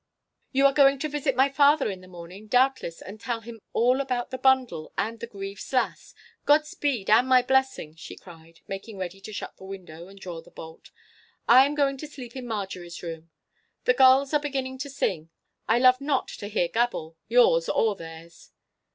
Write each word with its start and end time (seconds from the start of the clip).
'You 0.51 0.65
are 0.65 0.73
going 0.73 0.97
to 0.97 1.07
visit 1.09 1.35
my 1.35 1.47
father 1.47 1.87
in 1.91 2.01
the 2.01 2.07
morning, 2.07 2.47
doubtless, 2.47 3.03
and 3.03 3.19
tell 3.21 3.41
him 3.41 3.61
all 3.71 4.01
about 4.01 4.31
the 4.31 4.39
bundle 4.39 4.91
and 4.97 5.19
the 5.19 5.27
Grieve's 5.27 5.71
lass. 5.71 6.15
Good 6.43 6.65
speed 6.65 7.07
and 7.07 7.27
my 7.27 7.43
blessing!' 7.43 7.93
she 7.97 8.15
cried, 8.15 8.61
making 8.67 8.97
ready 8.97 9.21
to 9.21 9.31
shut 9.31 9.55
the 9.57 9.63
window 9.63 10.07
and 10.07 10.19
draw 10.19 10.41
the 10.41 10.49
bolt. 10.49 10.89
'I 11.47 11.65
am 11.67 11.75
going 11.75 11.97
to 11.97 12.07
sleep 12.07 12.35
in 12.35 12.47
Marjorie's 12.47 13.03
room. 13.03 13.29
The 13.83 13.93
gulls 13.93 14.33
are 14.33 14.39
beginning 14.41 14.79
to 14.79 14.89
sing. 14.89 15.29
I 15.67 15.77
love 15.77 16.01
not 16.01 16.29
to 16.29 16.47
hear 16.47 16.67
gabble—yours 16.67 17.69
or 17.69 17.95
theirs! 17.95 18.49